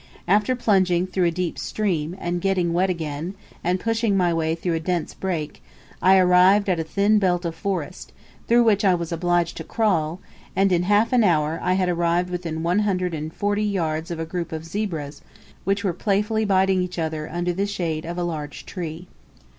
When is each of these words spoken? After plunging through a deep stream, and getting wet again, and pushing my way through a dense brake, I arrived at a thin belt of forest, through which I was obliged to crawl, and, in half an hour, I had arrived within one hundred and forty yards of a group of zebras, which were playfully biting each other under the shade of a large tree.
After 0.27 0.55
plunging 0.55 1.05
through 1.05 1.25
a 1.25 1.29
deep 1.29 1.59
stream, 1.59 2.15
and 2.17 2.41
getting 2.41 2.73
wet 2.73 2.89
again, 2.89 3.35
and 3.63 3.79
pushing 3.79 4.17
my 4.17 4.33
way 4.33 4.55
through 4.55 4.73
a 4.73 4.79
dense 4.79 5.13
brake, 5.13 5.61
I 6.01 6.17
arrived 6.17 6.69
at 6.69 6.79
a 6.79 6.83
thin 6.83 7.19
belt 7.19 7.45
of 7.45 7.53
forest, 7.53 8.11
through 8.47 8.63
which 8.63 8.83
I 8.83 8.95
was 8.95 9.11
obliged 9.11 9.57
to 9.57 9.63
crawl, 9.63 10.19
and, 10.55 10.71
in 10.71 10.81
half 10.89 11.13
an 11.13 11.23
hour, 11.23 11.59
I 11.61 11.73
had 11.73 11.87
arrived 11.87 12.31
within 12.31 12.63
one 12.63 12.79
hundred 12.79 13.13
and 13.13 13.31
forty 13.31 13.61
yards 13.63 14.09
of 14.09 14.19
a 14.19 14.25
group 14.25 14.51
of 14.51 14.65
zebras, 14.65 15.21
which 15.65 15.83
were 15.83 15.93
playfully 15.93 16.45
biting 16.45 16.81
each 16.81 16.97
other 16.97 17.29
under 17.29 17.53
the 17.53 17.67
shade 17.67 18.03
of 18.03 18.17
a 18.17 18.23
large 18.23 18.65
tree. 18.65 19.07